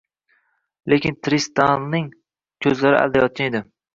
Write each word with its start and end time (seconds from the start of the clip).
Lekin 0.93 1.17
Trisdalning 1.27 2.09
ko`zlari 2.67 3.01
aldayotgan 3.03 3.51
edi 3.53 3.63